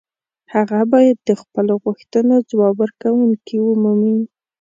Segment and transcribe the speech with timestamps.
[0.53, 4.17] هغه باید د خپلو غوښتنو ځواب ورکوونکې ومومي.